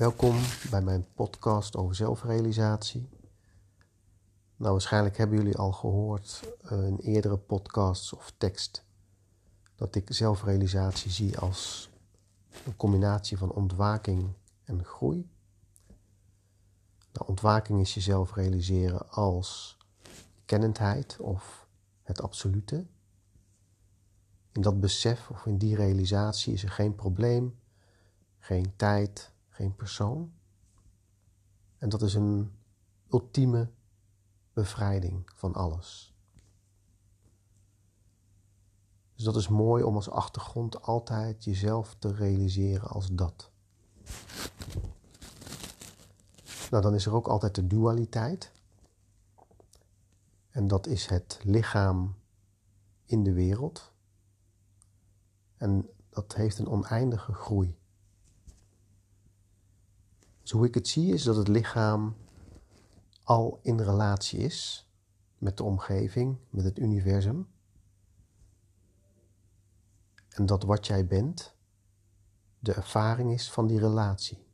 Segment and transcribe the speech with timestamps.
[0.00, 0.36] Welkom
[0.70, 3.08] bij mijn podcast over zelfrealisatie.
[4.56, 8.84] Nou, waarschijnlijk hebben jullie al gehoord uh, in eerdere podcasts of tekst
[9.74, 11.90] dat ik zelfrealisatie zie als
[12.66, 14.32] een combinatie van ontwaking
[14.64, 15.28] en groei.
[17.12, 19.76] Nou, ontwaking is jezelf realiseren als
[20.44, 21.66] kennendheid of
[22.02, 22.86] het absolute.
[24.52, 27.58] In dat besef of in die realisatie is er geen probleem,
[28.38, 30.32] geen tijd, geen persoon.
[31.78, 32.52] En dat is een
[33.10, 33.70] ultieme
[34.52, 36.14] bevrijding van alles.
[39.14, 43.50] Dus dat is mooi om als achtergrond altijd jezelf te realiseren als dat.
[46.70, 48.52] Nou, dan is er ook altijd de dualiteit.
[50.50, 52.14] En dat is het lichaam
[53.04, 53.92] in de wereld.
[55.56, 57.79] En dat heeft een oneindige groei.
[60.50, 62.16] Dus hoe ik het zie is dat het lichaam
[63.24, 64.88] al in relatie is
[65.38, 67.48] met de omgeving, met het universum.
[70.28, 71.54] En dat wat jij bent
[72.58, 74.46] de ervaring is van die relatie.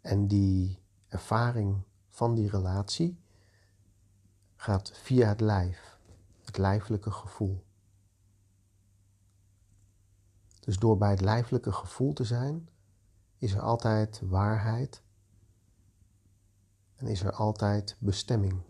[0.00, 3.20] En die ervaring van die relatie
[4.56, 5.98] gaat via het lijf,
[6.44, 7.64] het lijfelijke gevoel.
[10.64, 12.68] Dus door bij het lijfelijke gevoel te zijn,
[13.36, 15.02] is er altijd waarheid
[16.94, 18.62] en is er altijd bestemming.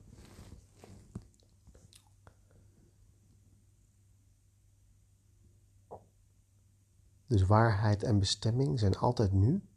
[7.27, 9.69] Dus waarheid en bestemming zijn altijd nu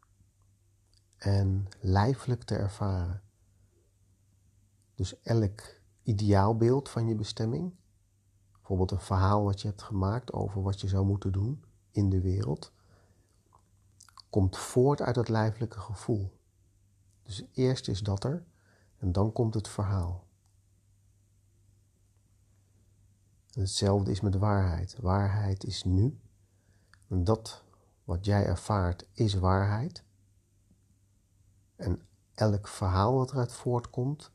[1.17, 3.21] en lijfelijk te ervaren.
[4.93, 5.61] Dus elk
[6.03, 7.75] ideaalbeeld van je bestemming,
[8.51, 11.63] bijvoorbeeld een verhaal wat je hebt gemaakt over wat je zou moeten doen
[11.95, 12.71] in de wereld,
[14.29, 16.31] komt voort uit het lijfelijke gevoel.
[17.23, 18.45] Dus eerst is dat er
[18.97, 20.23] en dan komt het verhaal.
[23.51, 24.95] Hetzelfde is met waarheid.
[24.99, 26.19] Waarheid is nu.
[27.07, 27.63] En dat
[28.03, 30.03] wat jij ervaart is waarheid.
[31.75, 32.01] En
[32.33, 34.31] elk verhaal wat eruit voortkomt,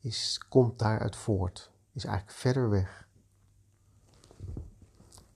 [0.00, 1.70] is, komt daaruit voort.
[1.92, 3.08] Is eigenlijk verder weg.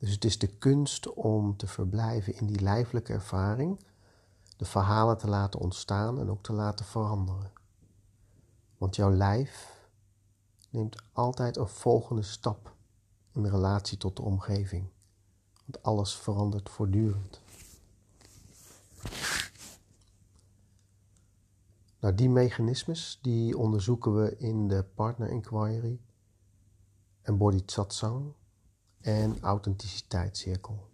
[0.06, 3.80] Dus het is de kunst om te verblijven in die lijfelijke ervaring,
[4.56, 7.52] de verhalen te laten ontstaan en ook te laten veranderen.
[8.78, 9.80] Want jouw lijf
[10.70, 12.74] neemt altijd een volgende stap
[13.32, 14.88] in relatie tot de omgeving.
[15.64, 17.40] Want alles verandert voortdurend.
[22.00, 26.00] Nou, die mechanismes die onderzoeken we in de Partner Inquiry
[27.22, 28.34] en Bodhisatsang
[29.00, 30.90] en authenticiteitscirkel.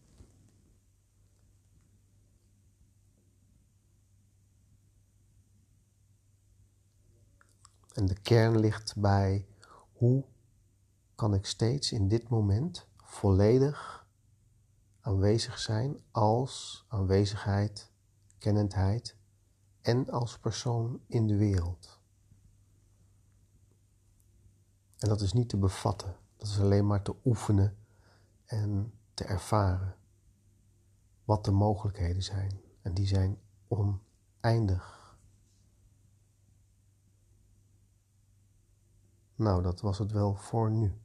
[7.93, 9.47] En de kern ligt bij
[9.93, 10.25] hoe
[11.15, 14.07] kan ik steeds in dit moment volledig
[15.01, 17.91] aanwezig zijn als aanwezigheid,
[18.39, 19.17] kennendheid
[19.81, 22.01] en als persoon in de wereld.
[24.99, 27.77] En dat is niet te bevatten, dat is alleen maar te oefenen
[28.53, 29.97] en te ervaren
[31.25, 32.61] wat de mogelijkheden zijn.
[32.83, 35.17] En die zijn oneindig.
[39.35, 41.02] Nou, dat was het wel voor nu.